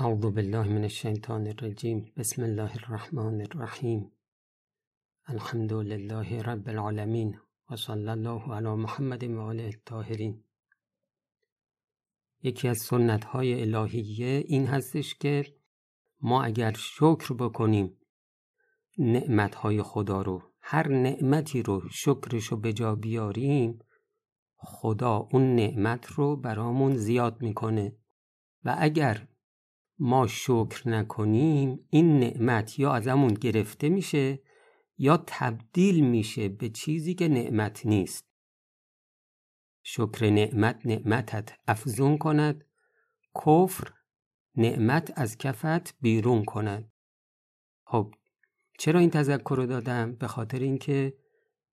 [0.00, 4.12] اعوذ بالله من الشیطان الرجیم بسم الله الرحمن الرحیم
[5.26, 7.38] الحمد لله رب العالمین
[7.70, 10.44] و صلی الله علی محمد و آله الطاهرین.
[12.42, 15.44] یکی از سنت های الهیه این هستش که
[16.20, 17.98] ما اگر شکر بکنیم
[18.98, 23.78] نعمت های خدا رو هر نعمتی رو شکرش رو به جا بیاریم
[24.56, 27.96] خدا اون نعمت رو برامون زیاد می‌کنه.
[28.64, 29.26] و اگر
[30.00, 34.42] ما شکر نکنیم این نعمت یا ازمون گرفته میشه
[34.98, 38.24] یا تبدیل میشه به چیزی که نعمت نیست.
[39.82, 42.64] شکر نعمت نعمتت افزون کند
[43.44, 43.92] کفر
[44.56, 46.92] نعمت از کفت بیرون کند.
[47.84, 48.14] خب
[48.78, 51.14] چرا این تذکر رو دادم؟ به خاطر اینکه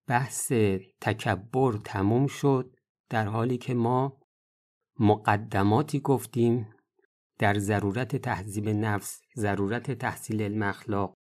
[0.07, 0.51] بحث
[1.01, 2.75] تکبر تموم شد
[3.09, 4.17] در حالی که ما
[4.99, 6.67] مقدماتی گفتیم
[7.39, 11.17] در ضرورت تهذیب نفس ضرورت تحصیل علم اخلاق.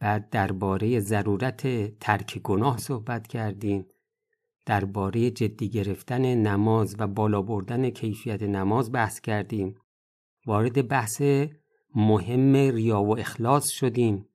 [0.00, 1.62] بعد درباره ضرورت
[1.98, 3.86] ترک گناه صحبت کردیم.
[4.66, 9.74] درباره جدی گرفتن نماز و بالا بردن کیفیت نماز بحث کردیم.
[10.46, 11.22] وارد بحث
[11.94, 14.28] مهم ریا و اخلاص شدیم.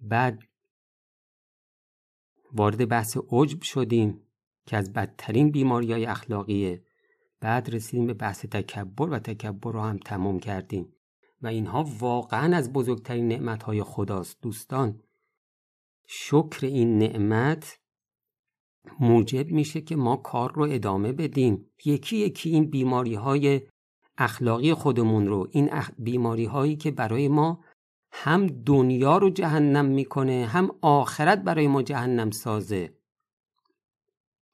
[0.00, 0.42] بعد
[2.52, 4.22] وارد بحث عجب شدیم
[4.66, 6.82] که از بدترین بیماری های اخلاقیه.
[7.40, 10.92] بعد رسیدیم به بحث تکبر و تکبر رو هم تموم کردیم
[11.42, 14.42] و اینها واقعا از بزرگترین نعمت های خداست.
[14.42, 15.00] دوستان
[16.06, 17.78] شکر این نعمت
[19.00, 21.70] موجب میشه که ما کار رو ادامه بدیم.
[21.84, 23.60] یکی یکی این بیماری های
[24.18, 27.64] اخلاقی خودمون رو این بیماری هایی که برای ما
[28.12, 32.95] هم دنیا رو جهنم می‌کنه هم آخرت برای ما جهنم سازه.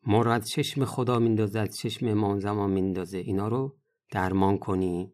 [0.07, 3.19] ما رو از چشم خدا میندازه از چشم امام زمان میندازه.
[3.19, 3.77] اینا رو
[4.11, 5.13] درمان کنی.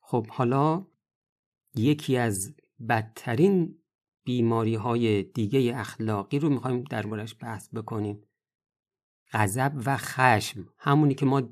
[0.00, 0.86] خب حالا
[1.74, 2.54] یکی از
[2.88, 3.78] بدترین
[4.24, 8.22] بیماری های دیگه اخلاقی رو می‌خوایم دربارش بحث بکنیم.
[9.32, 10.68] غضب و خشم.
[10.78, 11.42] همونی که ما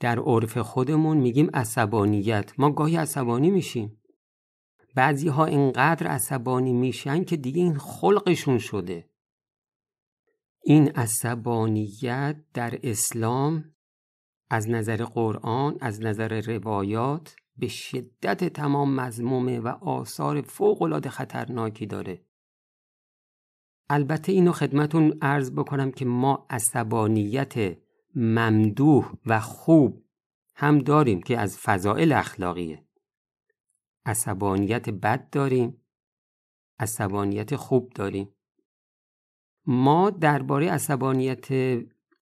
[0.00, 2.52] در عرف خودمون میگیم عصبانیت.
[2.58, 4.02] ما گاهی عصبانی میشیم.
[4.94, 9.09] بعضی ها اینقدر عصبانی میشن که دیگه این خلقشون شده.
[10.62, 13.74] این عصبانیت در اسلام
[14.50, 22.24] از نظر قرآن از نظر روایات به شدت تمام مضمومه و آثار فوقالعاده خطرناکی داره.
[23.90, 27.78] البته اینو خدمتون عرض بکنم که ما عصبانیت
[28.14, 30.04] ممدوح و خوب
[30.54, 32.84] هم داریم که از فضائل اخلاقیه.
[34.06, 35.82] عصبانیت بد داریم
[36.78, 38.34] عصبانیت خوب داریم.
[39.70, 41.48] ما درباره عصبانیت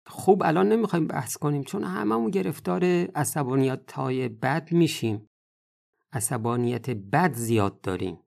[0.07, 5.29] خوب الان نمی‌خوایم بحث کنیم چون هممون گرفتار عصبانیت های بد میشیم.
[6.13, 8.19] عصبانیت بد زیاد داریم.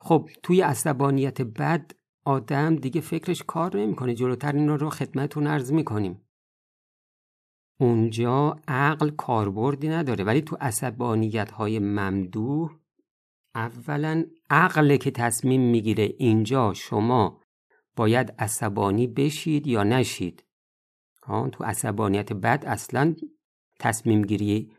[0.00, 1.92] خب توی عصبانیت بد
[2.24, 6.28] آدم دیگه فکرش کار نمی‌کنه جلوتر این رو خدمتون عرض می‌کنیم.
[7.80, 12.78] اونجا عقل کاربردی نداره ولی تو عصبانیت های ممدوح
[13.54, 17.40] اولا عقل که تصمیم می‌گیره اینجا شما
[17.96, 20.44] باید عصبانی بشید یا نشید.
[21.22, 23.14] ها تو عصبانیت بد اصلا
[23.80, 24.72] تصمیم گیری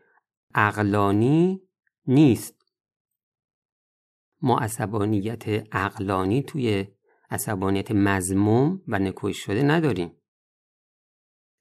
[0.54, 1.62] عقلانی
[2.06, 2.54] نیست.
[4.42, 6.86] ما عصبانیت عقلانی توی
[7.30, 10.19] عصبانیت مزموم و نکوش شده نداریم.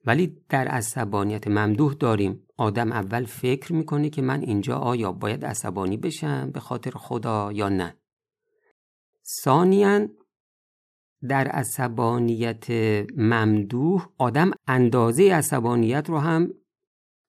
[0.10, 2.48] ولی در عصبانیت ممدوح داریم.
[2.58, 7.70] آدم اول فکر می‌کنه که من اینجا آیا باید عصبانی بشم به خاطر خدا یا
[7.70, 7.96] نه.
[9.44, 10.08] ثانیا
[11.28, 12.72] در عصبانیت
[13.18, 16.54] ممدوح آدم اندازه عصبانیت رو هم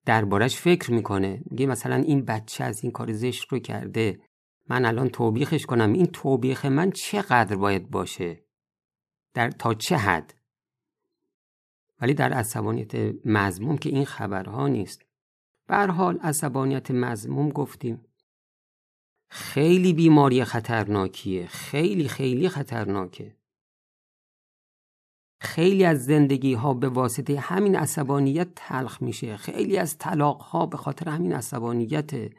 [0.06, 1.42] دربارش فکر می‌کنه.
[1.50, 4.20] میگه مثلا این بچه از این کار زشت رو کرده.
[4.68, 5.92] من الان توبیخش کنم.
[5.92, 8.44] این توبیخ من چقدر باید باشه؟
[9.34, 10.39] در تا چه حد؟
[12.00, 12.94] ولی در عصبانیت
[13.24, 15.02] مزموم که این خبرها نیست.
[15.68, 18.04] بر حال عصبانیت مزموم گفتیم.
[19.30, 21.46] خیلی بیماری خطرناکیه.
[21.46, 23.36] خیلی خیلی خطرناکه.
[25.42, 29.36] خیلی از زندگی ها به واسطه همین عصبانیت تلخ میشه.
[29.36, 32.32] خیلی از طلاق ها به خاطر همین عصبانیت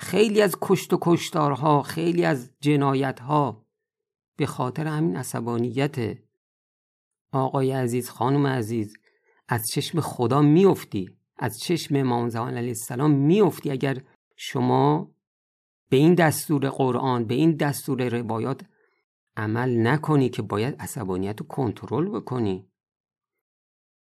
[0.00, 3.66] خیلی از کشت و کشتارها خیلی از جنایت ها
[4.38, 6.18] به خاطر همین عصبانیت
[7.32, 8.96] آقای عزیز خانم عزیز
[9.48, 14.02] از چشم خدا میافتی؟ از چشم امام زمان علیه السلام میافتی اگر
[14.36, 15.10] شما
[15.88, 18.60] به این دستور قرآن به این دستور روایات
[19.36, 22.68] عمل نکنی که باید عصبانیت رو کنترل بکنی؟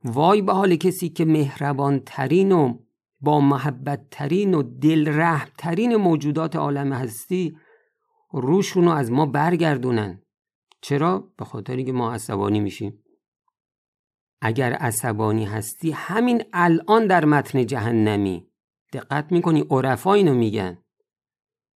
[0.03, 2.77] وای به حال کسی که مهربان ترین و
[3.21, 7.57] با محبت ترین و دل ترین موجودات عالم هستی
[8.31, 10.21] روشون رو از ما برگردونن.
[10.81, 13.03] چرا؟ به خاطر که ما عصبانی میشیم.
[14.41, 18.47] اگر عصبانی هستی همین الان در متن جهنمی.
[18.93, 20.77] دقت می‌کنی؟ عرفا اینو میگن.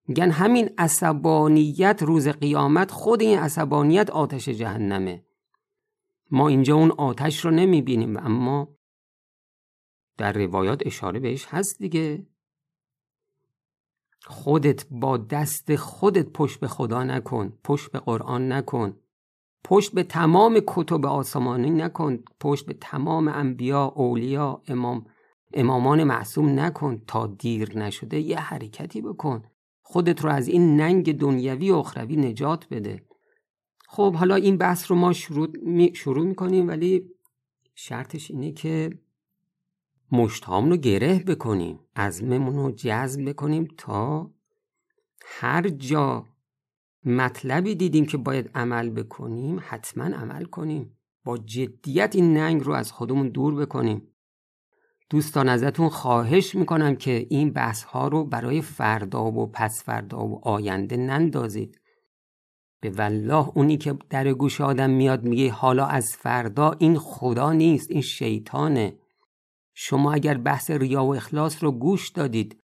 [0.08, 5.26] میگن همین عصبانیت روز قیامت خود این عصبانیت آتش جهنمه.
[6.32, 8.76] ما اینجا اون آتش رو نمی‌بینیم اما
[10.18, 12.28] در روایات اشاره بهش هست دیگه.
[14.26, 19.00] خودت با دست خودت پشت به خدا نکن پشت به قرآن نکن.
[19.64, 25.06] پشت به تمام کتب آسمانی نکن پشت به تمام انبیا اولیا امام
[25.54, 29.44] امامان معصوم نکن تا دیر نشده یه حرکتی بکن.
[29.82, 33.06] خودت رو از این ننگ دنیوی و اخروی نجات بده.
[33.88, 37.10] خب حالا این بحث رو ما شروع, می شروع می‌کنیم ولی
[37.76, 38.90] شرطش اینه که
[40.12, 44.32] مشتام رو گره بکنیم عزممون رو جذب بکنیم تا
[45.26, 46.26] هر جا
[47.06, 50.98] مطلبی دیدیم که باید عمل بکنیم حتما عمل کنیم.
[51.24, 54.08] با جدیت این ننگ رو از خودمون دور بکنیم.
[55.10, 60.48] دوستان ازتون خواهش می‌کنم که این بحث ها رو برای فردا و پس فردا و
[60.48, 61.82] آینده نندازید.
[62.82, 67.92] به والله اونی که در گوش آدم میاد میگه حالا از فردا این خدا نیست
[67.92, 69.00] این شیطانه.
[69.74, 72.64] شما اگر بحث ریا و اخلاص رو گوش دادید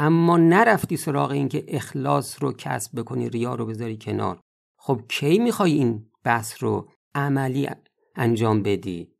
[0.00, 4.40] اما نرفتی سراغ این که اخلاص رو کسب بکنی ریا رو بذاری کنار.
[4.76, 7.68] خب کی می‌خوای این بحث رو عملی
[8.16, 9.12] انجام بدی؟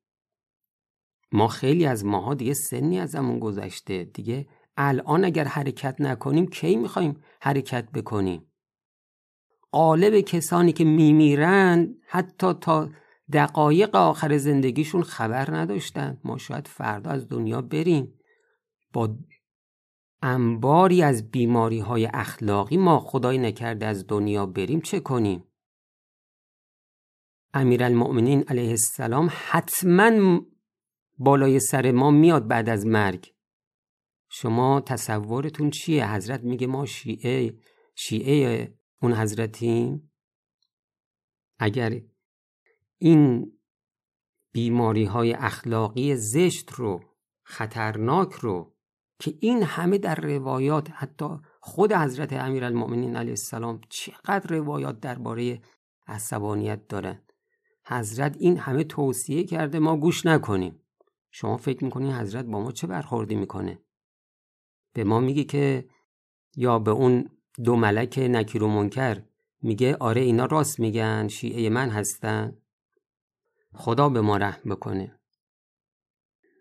[1.33, 4.05] ما خیلی از ماها دیگه سنی ازمون گذشته.
[4.05, 8.53] دیگه الان اگر حرکت نکنیم کی می‌خوایم حرکت بکنیم؟
[9.73, 12.91] قالب کسانی که میمیرن حتی تا
[13.33, 16.21] دقایق آخر زندگیشون خبر نداشتن.
[16.25, 18.15] ما شاید فردا از دنیا بریم.
[18.93, 19.17] با
[20.23, 25.45] انباری از بیماری های اخلاقی ما خدای نکرده از دنیا بریم چه کنیم؟
[27.55, 30.41] امیرالمؤمنین علیه السلام حتما
[31.19, 33.35] بالای سر ما میاد بعد از مرگ.
[34.29, 37.59] شما تصورتون چیه؟ حضرت میگه ما شیعه
[37.95, 40.11] شیعه اون حضرتیم؟
[41.59, 42.01] اگر
[42.99, 43.53] این
[44.53, 47.01] بیماری های اخلاقی زشت رو
[47.43, 48.78] خطرناک رو
[49.19, 51.29] که این همه در روایات حتی
[51.61, 55.63] خود حضرت امیرالمؤمنین علیه السلام چقدر روایات درباره
[56.07, 57.23] عصبانیت دارن.
[57.87, 60.81] حضرت این همه توصیه کرده ما گوش نکنیم.
[61.31, 63.79] شما فکر می‌کنین حضرت با ما چه برخوردی می‌کنه؟
[64.93, 65.89] به ما میگه که
[66.57, 67.31] یا به اون
[67.65, 69.23] دو ملک نکیر و منکر
[69.63, 72.59] میگه آره اینا راست میگن شیعه من هستن.
[73.75, 75.21] خدا به ما رحم بکنه.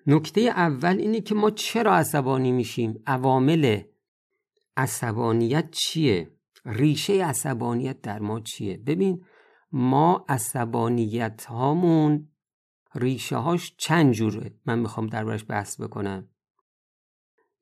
[0.07, 3.81] نکته اول اینه که ما چرا عصبانی میشیم؟ عوامل
[4.77, 6.31] عصبانیت چیه؟
[6.65, 9.25] ریشه عصبانیت در ما چیه؟ ببین
[9.71, 12.29] ما عصبانیت هامون
[12.95, 16.29] ریشه هاش چند جوره؟ من می‌خوام دربارش بحث بکنم.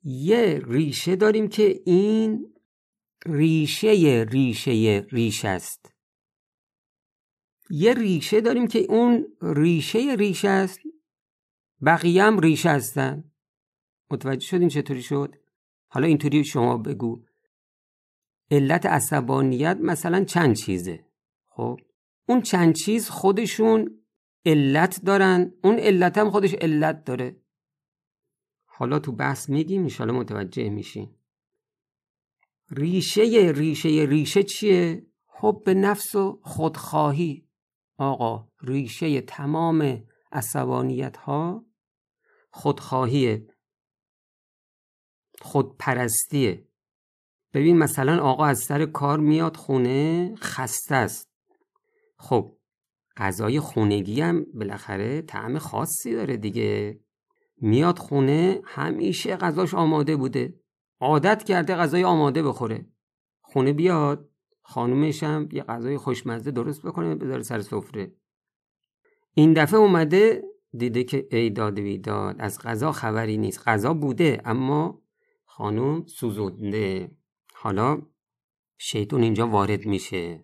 [0.03, 2.53] یه ریشه داریم که این
[3.25, 5.91] ریشه ریشه ریشه است.
[7.69, 10.80] یه ریشه داریم که اون ریشه ریشه است
[11.86, 13.31] بقیه هم ریشه هستن.
[14.12, 15.36] متوجه شدیم چطوری شد؟
[15.88, 17.25] حالا اینطوری شما بگو.
[18.51, 21.05] علت عصبانیت مثلا چند چیزه.
[21.48, 21.79] خب
[22.27, 24.05] اون چند چیز خودشون
[24.46, 27.41] علت دارن اون علت هم خودش علت داره.
[28.65, 31.15] حالا تو بحث میگیم انشالله متوجه میشین
[32.72, 37.48] ریشه ریشه ریشه چیه؟ حب نفس و خودخواهی.
[37.98, 41.65] آقا ریشه تمام عصبانیت ها
[42.51, 43.48] خودخواهیه
[45.41, 46.67] خودپرستیه
[47.53, 51.32] ببین مثلا آقا از سر کار میاد خونه خسته است.
[52.17, 52.58] خب
[53.17, 57.00] غذای خونگی هم بالاخره طعم خاصی داره دیگه.
[57.58, 60.60] میاد خونه همیشه غذاش آماده بوده.
[61.00, 62.86] عادت کرده غذای آماده بخوره.
[63.41, 64.29] خونه بیاد
[64.62, 68.15] خانومش هم یه غذای خوشمزه درست بکنه بذاره سر سفره.
[69.38, 70.44] این دفعه اومده
[70.77, 73.68] دیده که ای داد ویداد از غذا خبری نیست.
[73.68, 75.01] غذا بوده اما
[75.46, 77.12] خانوم سوزونده.
[77.54, 78.01] حالا
[78.77, 80.44] شیطون اینجا وارد میشه.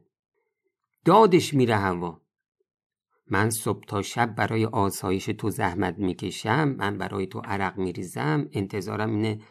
[1.06, 2.22] دادش میره هوا.
[3.28, 8.50] من صبح تا شب برای آسایش تو زحمت می‌کشم من برای تو عرق میریزم.
[8.52, 9.42] انتظارم اینه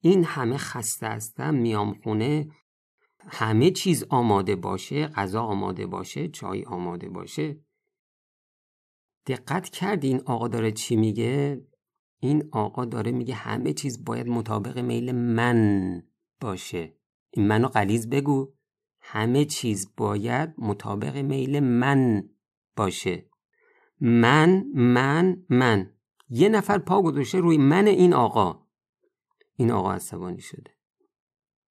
[0.00, 2.48] این همه خسته هستم میام خونه.
[3.28, 7.65] همه چیز آماده باشه غذا آماده باشه چای آماده باشه.
[9.26, 11.66] دقت کردین آقا داره چی میگه؟
[12.20, 16.02] این آقا داره میگه همه چیز باید مطابق میل من
[16.40, 16.96] باشه.
[17.30, 18.52] این منو قلیز بگو.
[19.00, 22.28] همه چیز باید مطابق میل من
[22.76, 23.30] باشه.
[24.00, 25.90] من من من.
[26.28, 28.66] یه نفر پا گذاشته روی من این آقا.
[29.56, 30.70] این آقا عصبانی شده.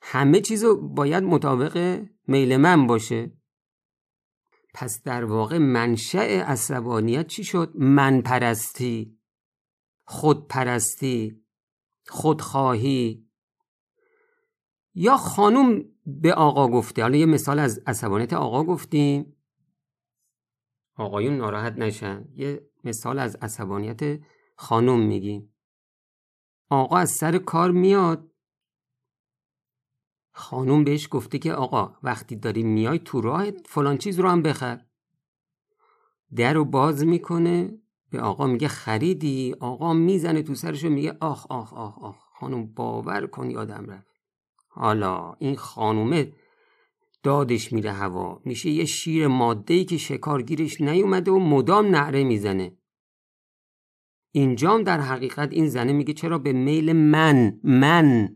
[0.02, 3.32] همه چیزو باید مطابق میل من باشه.
[4.78, 9.20] پس در واقع منشأ عصبانیت چی شد؟ من پرستی
[10.04, 11.44] خود پرستی
[12.08, 13.28] خودخواهی.
[14.94, 17.02] یا خانوم به آقا گفته.
[17.02, 19.36] حالا یه مثال از عصبانیت آقا گفتیم.
[20.96, 22.26] آقایون ناراحت نشن.
[22.36, 24.20] یه مثال از عصبانیت
[24.56, 25.56] خانوم میگیم.
[26.70, 28.32] آقا از سر کار میاد.
[30.38, 34.82] خانوم بهش گفته که آقا وقتی داری میای تو راه فلان چیز رو هم بخر.
[36.36, 37.78] در رو باز می‌کنه
[38.10, 42.16] به آقا میگه خریدی؟ آقا می‌زنه تو سرش و میگه آخ آخ آخ آخ.
[42.40, 44.08] خانوم باور کن یادم رفت.
[44.68, 46.34] حالا این خانومه
[47.24, 48.42] دادش میره هوا.
[48.46, 52.78] میشه یه شیر مادهی که شکارگیرش نیومده و مدام نعره می‌زنه.
[54.32, 58.36] اینجام در حقیقت این زنه میگه چرا به میل من من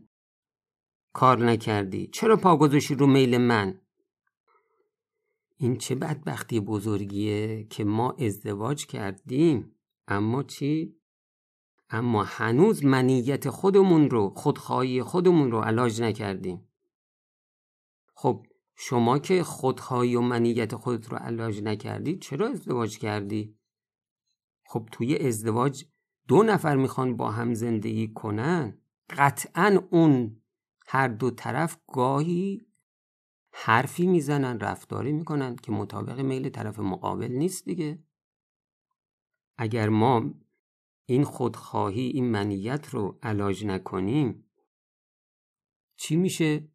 [1.12, 2.06] کار نکردی.
[2.06, 3.80] چرا پا گذاشتی رو میل من؟
[5.56, 9.74] این چه بدبختی بزرگیه که ما ازدواج کردیم.
[10.08, 10.96] اما چی؟
[11.90, 16.68] اما هنوز منیت خودمون رو خودخواهی خودمون رو علاج نکردیم.
[18.14, 23.56] خب شما که خودخواهی و منیت خودت رو علاج نکردی چرا ازدواج کردی؟
[24.64, 25.84] خب توی ازدواج
[26.28, 28.78] دو نفر می‌خوان با هم زندگی کنن.
[29.10, 30.39] قطعا اون
[30.92, 32.66] هر دو طرف گاهی
[33.52, 38.02] حرفی می‌زنن رفتاری می‌کنن که مطابق میل طرف مقابل نیست دیگه.
[39.58, 40.30] اگر ما
[41.06, 44.44] این خودخواهی این منیت رو علاج نکنیم
[45.96, 46.68] چی میشه؟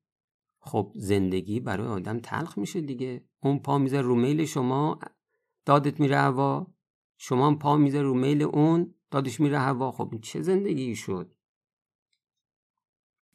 [0.59, 3.25] خب زندگی برای آدم تلخ میشه دیگه.
[3.43, 4.99] اون پا میزه رو میل شما
[5.65, 6.73] دادت میره هوا.
[7.17, 9.91] شما هم پا میزه رو میل اون دادش میره هوا.
[9.91, 11.35] خب چه زندگی شد؟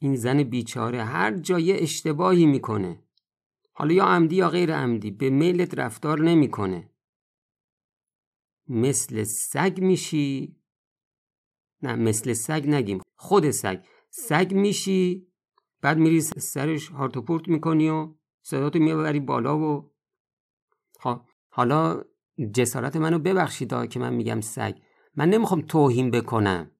[0.03, 3.03] این زن بیچاره هر جای اشتباهی می‌کنه.
[3.73, 6.89] حالا یا عمدی یا غیر عمدی به میلت رفتار نمی‌کنه.
[8.67, 10.55] مثل سگ میشی.
[11.83, 13.01] نه مثل سگ نگیم.
[13.15, 13.83] خود سگ.
[14.09, 15.27] سگ میشی
[15.81, 19.91] بعد میری سرش هارتوپورت می‌کنی و صداتو می‌بری بالا و
[21.49, 22.03] حالا
[22.53, 24.77] جسارت منو ببخشید که من میگم سگ.
[25.15, 26.71] من نمی‌خوام توهین بکنم.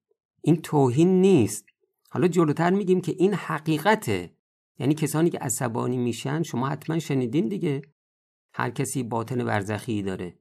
[0.42, 1.66] این توهین نیست.
[2.14, 4.36] حالا جلوتر میگیم که این حقیقته.
[4.80, 7.82] یعنی کسانی که عصبانی میشن شما حتما شنیدین دیگه.
[8.54, 10.38] هر کسی باطن ورزخی داره.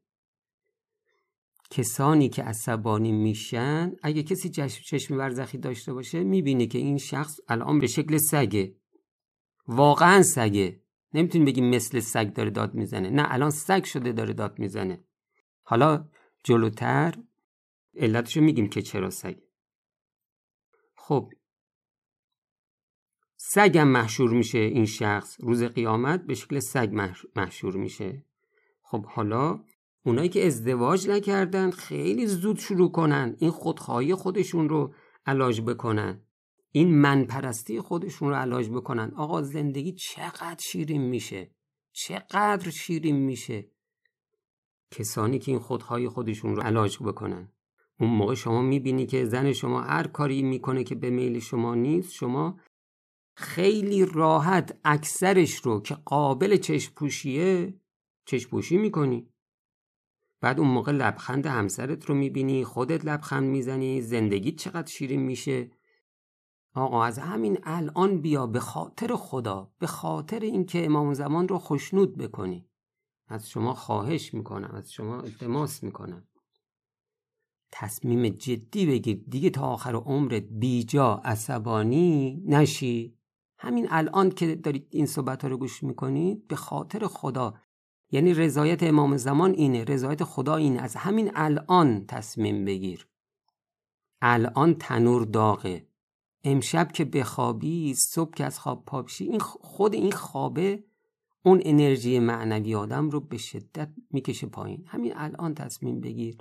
[1.70, 7.78] کسانی که عصبانی میشن اگه کسی چشم ورزخی داشته باشه می‌بینه که این شخص الان
[7.78, 8.76] به شکل سگه.
[9.66, 10.80] واقعا سگه.
[11.14, 13.10] نمی‌تونیم بگیم مثل سگ داره داد می‌زنه.
[13.10, 15.04] نه الان سگ شده داره داد می‌زنه.
[15.62, 16.08] حالا
[16.44, 17.14] جلوتر
[17.96, 19.42] علتشو میگیم که چرا سگه.
[20.96, 21.32] خب
[23.42, 25.37] سگم محشور میشه این شخص.
[25.40, 28.25] روز قیامت به شکل سگ محشور میشه.
[28.82, 29.61] خب حالا
[30.04, 34.94] اونایی که ازدواج نکردن خیلی زود شروع کنن این خودخواهی خودشون رو
[35.26, 36.20] علاج بکنن.
[36.73, 39.12] این منپرستی خودشون رو علاج بکنن.
[39.16, 41.50] آقا زندگی چقدر شیرین میشه؟
[41.92, 43.70] چقدر شیرین میشه؟
[44.90, 47.52] کسانی که این خودخواهی خودشون رو علاج بکنن.
[48.00, 52.12] اون موقع شما می‌بینی که زن شما هر کاری می‌کنه که به میل شما نیست
[52.12, 52.59] شما
[53.40, 57.75] خیلی راحت اکثرش رو که قابل چشم پوشیه
[58.25, 59.28] چشم پوشی می‌کنی.
[60.40, 65.70] بعد اون موقع لبخند همسرت رو می‌بینی خودت لبخند می‌زنی زندگی چقدر شیرین میشه.
[66.75, 72.16] آقا از همین الان بیا به خاطر خدا به خاطر اینکه امام زمان رو خشنود
[72.16, 72.68] بکنی.
[73.28, 76.28] از شما خواهش می‌کنم از شما التماس می‌کنم.
[77.73, 83.19] تصمیم جدی بگیر دیگه تا آخر عمرت بیجا عصبانی نشی.
[83.62, 87.55] همین الان که دارید این صحبت ها رو گوش می‌کنید به خاطر خدا
[88.11, 90.81] یعنی رضایت امام زمان اینه رضایت خدا اینه.
[90.81, 93.09] از همین الان تصمیم بگیر.
[94.23, 95.87] الان تنور داغه.
[96.45, 100.85] امشب که بخوابی صبح که از خواب پاپشی این خود این خوابه
[101.45, 104.85] اون انرژی معنوی آدم رو به شدت می‌کشه پایین.
[104.87, 106.38] همین الان تصمیم بگیر.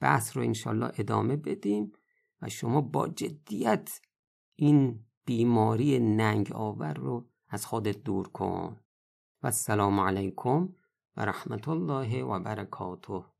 [0.00, 1.92] بحث رو انشالله ادامه بدیم
[2.42, 4.00] و شما با جدیت
[4.56, 8.76] این بیماری ننگ آور رو از خودت دور کن.
[9.42, 10.68] و السلام علیکم
[11.16, 13.35] و رحمت الله و برکاته.